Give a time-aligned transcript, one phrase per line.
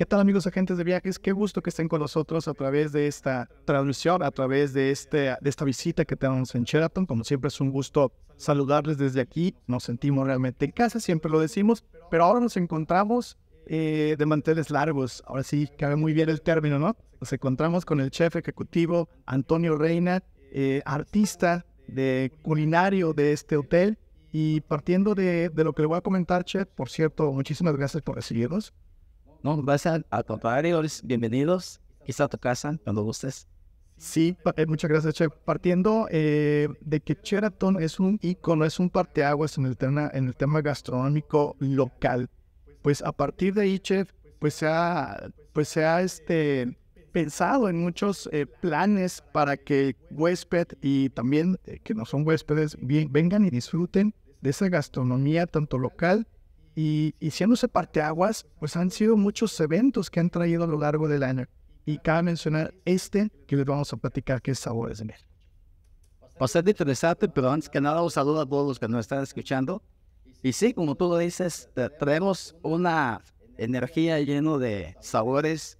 [0.00, 1.18] ¿Qué tal amigos agentes de viajes?
[1.18, 5.36] Qué gusto que estén con nosotros a través de esta transmisión, a través de, este,
[5.38, 7.04] de esta visita que tenemos en Sheraton.
[7.04, 9.54] Como siempre es un gusto saludarles desde aquí.
[9.66, 13.36] Nos sentimos realmente en casa, siempre lo decimos, pero ahora nos encontramos
[13.66, 15.22] eh, de manteles largos.
[15.26, 16.96] Ahora sí, cabe muy bien el término, ¿no?
[17.20, 23.98] Nos encontramos con el chef ejecutivo Antonio Reina, eh, artista de culinario de este hotel.
[24.32, 28.02] Y partiendo de, de lo que le voy a comentar, chef, por cierto, muchísimas gracias
[28.02, 28.72] por recibirnos.
[29.42, 31.80] No, a, al contrario, bienvenidos.
[32.04, 33.48] Quizá a tu casa cuando gustes.
[33.96, 35.32] Sí, eh, muchas gracias, Chef.
[35.46, 40.26] Partiendo eh, de que Sheraton es un icono, es un parteaguas en el tema, en
[40.26, 42.28] el tema gastronómico local.
[42.82, 46.76] Pues a partir de ahí, Chef, pues se ha, pues se ha este,
[47.12, 53.10] pensado en muchos eh, planes para que huésped y también que no son huéspedes bien,
[53.10, 56.26] vengan y disfruten de esa gastronomía tanto local
[56.82, 61.08] y, y siéndose parteaguas, pues han sido muchos eventos que han traído a lo largo
[61.08, 61.46] del año.
[61.84, 65.28] Y cabe mencionar este que les vamos a platicar, que es Sabores de México.
[66.38, 69.82] Bastante interesante, pero antes que nada un saludo a todos los que nos están escuchando.
[70.42, 73.20] Y sí, como tú lo dices, traemos una
[73.58, 75.76] energía llena de sabores,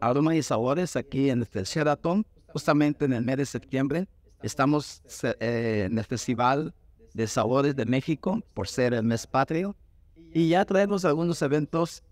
[0.00, 4.08] aromas y sabores aquí en este Sheraton, justamente en el mes de septiembre.
[4.42, 6.74] Estamos eh, en el Festival
[7.14, 9.76] de Sabores de México por ser el mes patrio.
[10.32, 12.02] Y ya traemos algunos eventos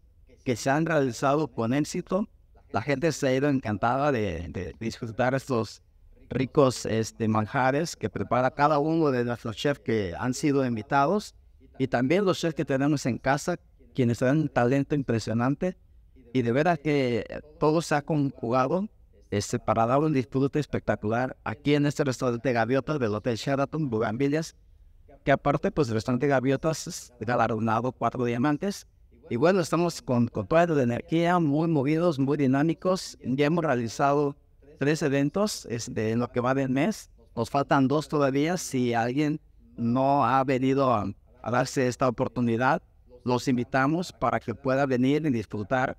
[0.45, 2.29] que se han realizado con éxito.
[2.73, 5.83] La gente se ha ido encantada de, disfrutar estos
[6.29, 11.35] ricos este, manjares que prepara cada uno de nuestros chefs que han sido invitados
[11.79, 13.57] y también los chefs que tenemos en casa,
[13.95, 15.77] quienes tienen un talento impresionante.
[16.35, 17.25] Y de veras que
[17.59, 18.89] todo se ha conjugado
[19.31, 24.57] este, para dar un disfrute espectacular aquí en este restaurante Gaviotas del Hotel Sheraton, Bugambilias
[25.25, 28.87] que aparte, pues el restaurante Gaviotas galardonado cuatro diamantes.
[29.31, 33.19] Y bueno, estamos con, con toda la energía, muy movidos, muy dinámicos.
[33.23, 34.37] Ya hemos realizado
[34.79, 37.11] tres eventos este, en lo que va del mes.
[37.37, 38.57] Nos faltan dos todavía.
[38.57, 39.41] Si alguien
[39.77, 41.13] no ha venido a,
[41.51, 42.83] darse esta oportunidad,
[43.25, 45.97] los invitamos para que pueda venir y disfrutar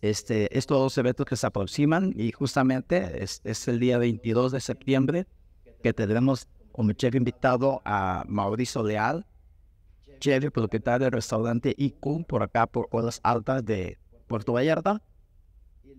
[0.00, 2.12] este, estos dos eventos que se aproximan.
[2.16, 5.26] Y justamente es, es el día 22 de septiembre
[5.82, 9.26] que tendremos como chef invitado a Mauricio Leal,
[10.18, 15.02] chef y propietario del restaurante IQ por acá por Olas Altas de Puerto Vallarta.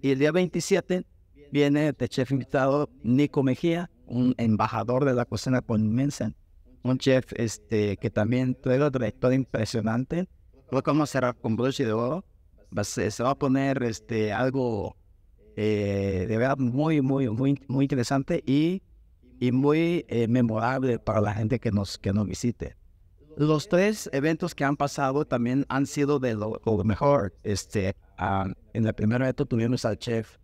[0.02, 1.06] Y el día 27
[1.52, 6.34] viene de chef invitado Nico Mejía, un embajador de la cocina conmensa,
[6.84, 10.28] un chef este, que también tiene una trayectoria impresionante.
[10.72, 12.26] Lo vamos a cerrar con broche de oro.
[12.82, 14.96] Se, va a poner este, algo
[15.56, 18.82] eh, de verdad muy, muy, muy, muy interesante y
[19.44, 22.78] y muy eh, memorable para la gente que nos, que nos visite.
[23.36, 27.34] Los tres eventos que han pasado también han sido de lo, mejor.
[27.44, 30.38] Este, ah, en el primer evento tuvimos al chef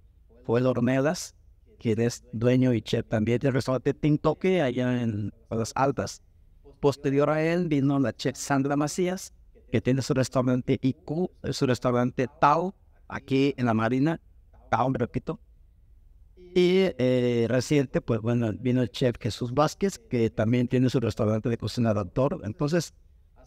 [0.46, 1.34] Joel Ornelas,
[1.80, 6.22] quien es dueño y chef también del restaurante Tintoque allá en Las Altas.
[6.82, 9.34] Posterior a él vino la chef Sandra Macías,
[9.72, 12.76] que tiene su restaurante IQ, su restaurante Tao,
[13.08, 14.20] aquí en la Marina.
[14.70, 15.40] Tao, repito.
[16.56, 21.50] Y eh, reciente, pues bueno, vino el chef Jesús Vázquez, que también tiene su restaurante
[21.50, 22.42] de cocina de.
[22.44, 22.94] Entonces,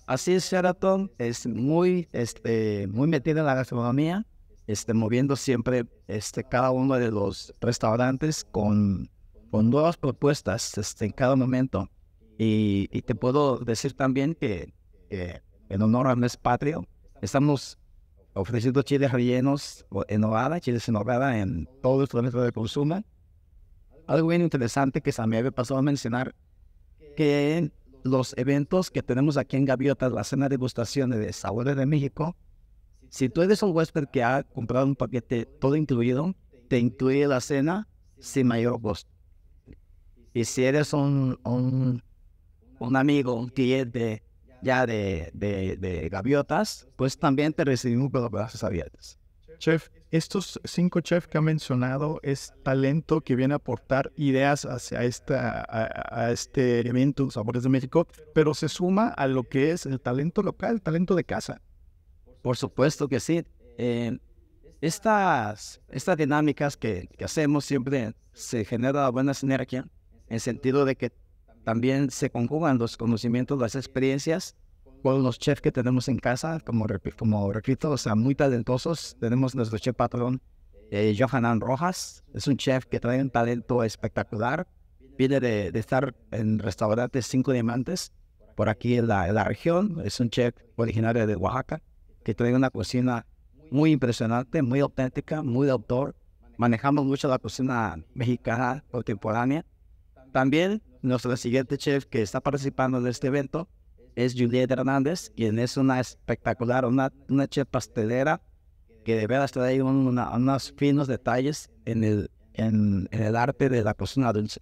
[0.06, 4.24] así es Sheraton, es muy, este, muy metida en la gastronomía,
[4.66, 9.10] este, moviendo siempre este, cada uno de los restaurantes con,
[9.50, 11.90] con nuevas propuestas este, en cada momento.
[12.38, 14.72] Y, y te puedo decir también que,
[15.10, 16.86] en honor al mes patrio,
[17.20, 17.78] estamos
[18.34, 23.02] ofreciendo chiles rellenos en nogada, chiles en nogada en todo el metro de consumo.
[24.06, 26.34] Algo bien interesante que se me había pasado a mencionar,
[27.16, 27.70] que
[28.02, 32.36] los eventos que tenemos aquí en Gaviotas, la cena de degustación de Sabores de México,
[33.08, 36.34] si tú eres un huésped que ha comprado un paquete todo incluido,
[36.68, 37.86] te incluye la cena
[38.18, 39.10] sin mayor costo.
[40.32, 42.02] Y si eres un, un,
[42.78, 44.22] un amigo, un cliente
[44.62, 49.18] ya de, de, gaviotas, pues también te recibimos con los brazos abiertos.
[49.58, 55.04] Chef, estos cinco chefs que ha mencionado es talento que viene a aportar ideas hacia
[55.04, 60.00] esta, a, este evento Sabores de México, pero se suma a lo que es el
[60.00, 61.60] talento local, el talento de casa.
[62.42, 63.44] Por supuesto que sí.
[63.78, 64.18] Eh,
[64.80, 69.86] estas, estas dinámicas que, que hacemos siempre se genera buena sinergia,
[70.28, 71.12] en sentido de que
[71.64, 74.56] también se conjugan los conocimientos, las experiencias
[75.02, 76.86] con los chefs que tenemos en casa, como,
[77.18, 79.16] como repito, o sea, muy talentosos.
[79.20, 80.40] Tenemos nuestro chef patrón,
[80.90, 84.66] eh, Johanan Rojas, es un chef que trae un talento espectacular.
[85.18, 88.12] Viene de, estar en restaurantes Cinco Diamantes,
[88.56, 90.02] por aquí en la, en la, región.
[90.04, 91.82] Es un chef originario de Oaxaca,
[92.24, 93.26] que trae una cocina
[93.70, 96.14] muy impresionante, muy auténtica, muy de autor.
[96.58, 99.64] Manejamos mucho la cocina mexicana contemporánea.
[100.32, 103.68] También nuestro siguiente chef que está participando en este evento
[104.16, 108.40] es Julieta Hernández, quien es una espectacular, una, una chef pastelera
[109.04, 114.32] que de verdad trae unos finos detalles en el, en, el arte de la cocina
[114.32, 114.60] dulce.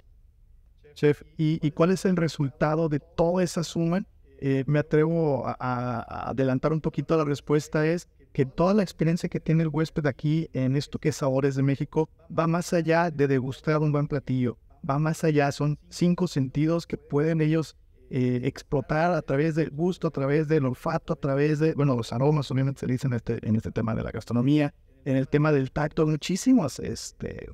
[0.94, 4.05] Chef, ¿y, ¿y, cuál es el resultado de toda esa suma?
[4.40, 9.28] Eh, me atrevo a, a, adelantar un poquito la respuesta, es que toda la experiencia
[9.28, 13.11] que tiene el huésped aquí en esto que es Sabores de México va más allá
[13.11, 14.56] de degustar un buen platillo,
[14.88, 17.77] va más allá, son cinco sentidos que pueden ellos
[18.11, 22.12] eh, explotar a través del gusto, a través del olfato, a través de, bueno, los
[22.12, 24.75] aromas obviamente se dicen en este, en este tema de la gastronomía,
[25.05, 27.49] en el tema del tacto, muchísimos este,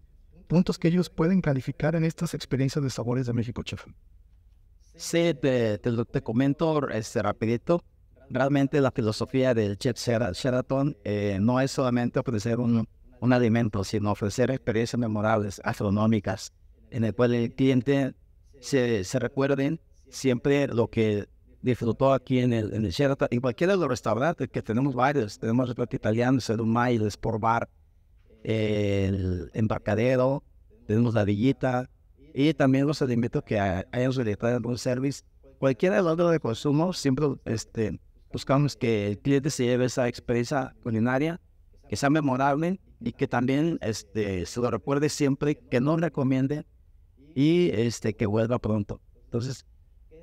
[0.46, 3.84] puntos que ellos pueden calificar en estas experiencias de sabores de México, chef.
[4.94, 7.84] Sí, te, te, comento este, rapidito.
[8.30, 12.88] Realmente la filosofía del chef Sheraton eh, no es solamente ofrecer un,
[13.20, 16.52] un alimento, sino ofrecer experiencias memorables, astronómicas,
[16.96, 18.14] en el cual el cliente
[18.58, 19.78] se, se recuerden
[20.08, 21.26] siempre lo que
[21.60, 25.38] disfrutó aquí en el, en el Sheraton, en cualquiera de los restaurantes, que tenemos varios,
[25.38, 27.68] tenemos el restaurante italiano, el Umay, el Sport Bar,
[28.44, 30.42] el Embarcadero,
[30.86, 31.90] tenemos la Villita,
[32.32, 35.22] y también los invito que hayan realizado un service.
[35.58, 38.00] Cualquier lado de consumo, siempre este,
[38.32, 41.42] buscamos que el cliente se lleve esa experiencia culinaria,
[41.90, 46.64] que sea memorable y que también este, se lo recuerde siempre, que no recomiende
[47.36, 49.00] y este, que vuelva pronto.
[49.26, 49.66] Entonces,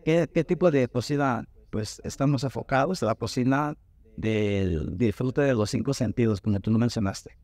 [0.03, 1.47] ¿Qué, tipo de cocina?
[1.69, 3.77] Pues estamos enfocados en la cocina
[4.17, 7.37] del disfrute de los cinco sentidos, como tú lo mencionaste.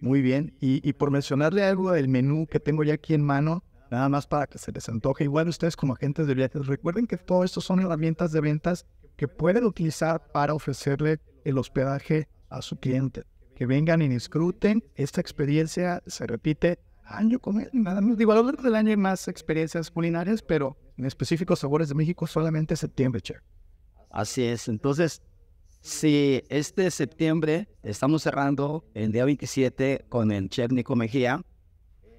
[0.00, 0.56] Muy bien.
[0.60, 4.48] Y, por mencionarle algo del menú que tengo ya aquí en mano, nada más para
[4.48, 5.24] que se les antoje.
[5.24, 8.84] Igual ustedes como agentes de viajes, recuerden que todo esto son herramientas de ventas
[9.16, 13.22] que pueden utilizar para ofrecerle el hospedaje a su cliente.
[13.54, 14.82] Que vengan y disfruten.
[14.96, 17.68] Esta experiencia se repite año año.
[17.72, 21.56] Nada más digo, a lo largo del año hay más experiencias culinarias, pero en específico
[21.56, 23.40] Sabores de México solamente septiembre, chef.
[24.10, 24.68] Así es.
[24.68, 25.22] Entonces,
[25.80, 31.42] si este septiembre estamos cerrando el día 27 con el chef Nico Mejía,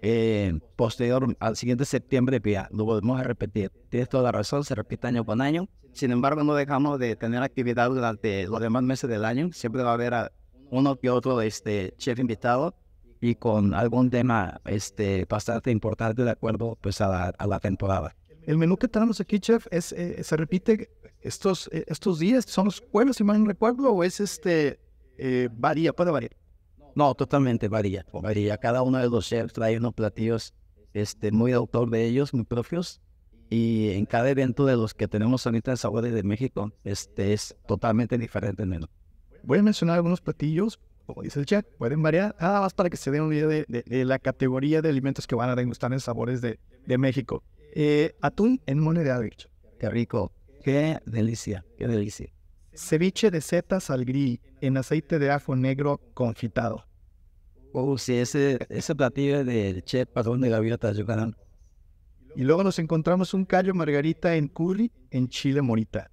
[0.02, 3.72] eh, posterior al siguiente septiembre, ya, lo volvemos a repetir.
[3.90, 5.70] Tienes toda la razón, se repite año con año.
[5.94, 9.52] Sin embargo, no dejamos de tener actividad durante los demás meses del año.
[9.54, 10.32] Siempre va a haber
[10.72, 12.76] uno que otro este, chef invitado
[13.24, 18.14] y con algún tema este, bastante importante de acuerdo pues, a la temporada.
[18.46, 20.90] El menú que tenemos aquí, chef, es, eh, se repite
[21.22, 24.78] estos, eh, estos días, son los jueves, si mal no recuerdo, o es este,
[25.18, 26.36] eh, varía, puede variar.
[26.96, 28.58] No, totalmente varía, varía.
[28.58, 30.54] Cada uno de los chefs trae unos platillos
[30.94, 33.00] este, muy autor de ellos, muy propios.
[33.50, 37.56] Y en cada evento de los que tenemos ahorita en Sabores de México, este es
[37.68, 38.88] totalmente diferente el menú.
[39.44, 42.98] Voy a mencionar algunos platillos, como dice el chef, pueden variar, nada más para que
[42.98, 46.42] se den una idea de, la categoría de alimentos que van a degustar en Sabores
[46.42, 47.44] de, de México.
[47.76, 49.32] Eh, atún en moneda de
[49.80, 50.32] Qué rico.
[50.64, 51.66] Qué delicia.
[51.78, 52.32] Qué delicia.
[52.74, 56.86] Ceviche de setas al grill en aceite de ajo negro confitado.
[57.74, 61.36] Oh, sí, ese, ese platillo de chef padrón de gaviotas yucatán.
[62.36, 66.10] Y luego nos encontramos un callo margarita en curry en chile morita.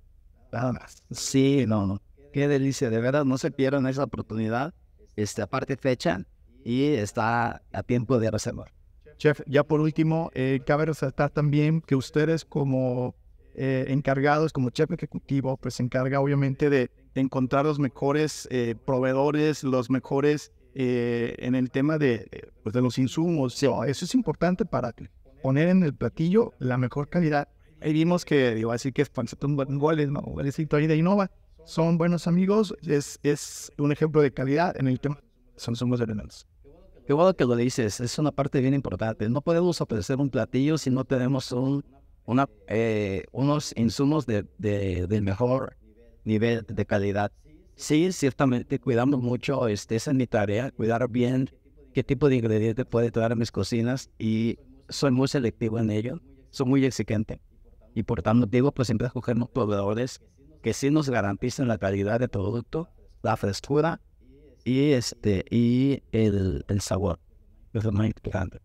[0.52, 1.02] Nada más.
[1.10, 2.02] Sí, no, no.
[2.32, 2.90] Qué delicia.
[2.90, 4.74] De verdad, no se pierdan esa oportunidad.
[5.16, 6.24] Este, aparte fecha
[6.64, 8.72] y está a tiempo de reservar.
[9.16, 13.14] Chef, ya por último, eh, cabe resaltar también que ustedes como
[13.54, 19.64] eh, encargados, como chef ejecutivo, pues se encarga obviamente de, encontrar los mejores eh, proveedores,
[19.64, 23.60] los mejores en el tema de, pues de los insumos.
[23.60, 24.94] eso es importante para
[25.42, 27.48] poner en el platillo la mejor calidad.
[27.80, 29.10] Ahí vimos que, digo, así que es
[29.42, 30.22] un goles, ¿no?
[30.76, 31.30] ahí de Innova.
[31.64, 35.22] Son buenos amigos, es, es un ejemplo de calidad en el tema.
[35.56, 36.46] Son somos elementos.
[37.06, 39.28] Qué bueno que lo dices, es una parte bien importante.
[39.28, 41.84] No podemos ofrecer un platillo si no tenemos un,
[42.24, 45.76] una, eh, unos insumos de, de, del mejor
[46.24, 47.32] nivel de calidad.
[47.76, 51.50] Sí, ciertamente cuidamos mucho, este, esa es mi tarea, cuidar bien
[51.94, 56.20] qué tipo de ingredientes puede traer a mis cocinas y soy muy selectivo en ello,
[56.50, 57.40] soy muy exigente.
[57.94, 60.20] Y por tanto digo, pues siempre escogemos proveedores
[60.62, 62.88] que sí nos garanticen la calidad del producto,
[63.22, 64.00] la frescura
[64.64, 67.18] y, este, y el, el sabor.
[67.72, 68.60] Eso es más importante.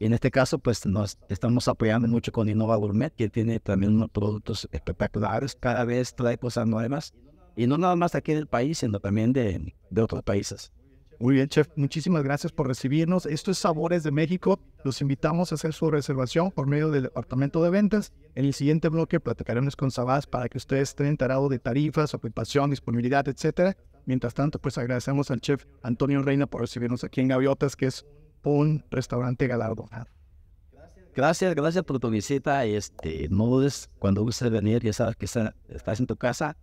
[0.00, 3.94] Y en este caso, pues nos estamos apoyando mucho con Innova Gourmet, que tiene también
[3.94, 7.14] unos productos espectaculares, cada vez trae cosas nuevas,
[7.56, 10.72] y no nada más aquí del país, sino también de, de otros países.
[11.20, 11.68] Muy bien, chef.
[11.74, 13.26] Muchísimas gracias por recibirnos.
[13.26, 14.60] Esto es Sabores de México.
[14.84, 18.12] Los invitamos a hacer su reservación por medio del departamento de ventas.
[18.36, 22.70] En el siguiente bloque platicaremos con Sabás para que ustedes estén enterados de tarifas, ocupación,
[22.70, 27.76] disponibilidad, etcétera Mientras tanto, pues agradecemos al chef Antonio Reina por recibirnos aquí en Gaviotas,
[27.76, 28.06] que es
[28.42, 30.06] un restaurante galardonado.
[31.14, 32.64] Gracias, gracias por tu visita.
[32.64, 36.56] Este, no dudes cuando gustes venir, ya sabes que está- estás en tu casa.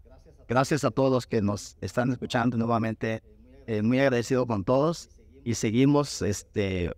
[0.47, 3.21] Gracias a todos los que nos están escuchando nuevamente.
[3.67, 5.09] Eh, muy agradecido con todos
[5.43, 6.91] y seguimos este,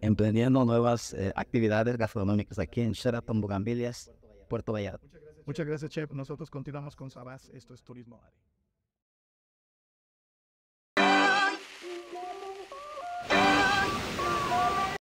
[0.00, 4.10] emprendiendo nuevas eh, actividades gastronómicas aquí en Sheraton Bugambilias,
[4.48, 5.06] Puerto Vallarta.
[5.46, 6.10] Muchas gracias, chef.
[6.12, 7.50] Nosotros continuamos con Sabás.
[7.50, 8.36] Esto es Turismo Ari.